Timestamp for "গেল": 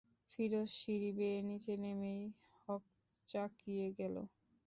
3.99-4.15